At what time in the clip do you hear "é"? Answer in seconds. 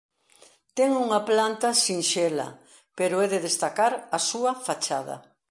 3.25-3.27